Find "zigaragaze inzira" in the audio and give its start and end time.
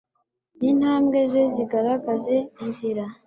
1.55-3.03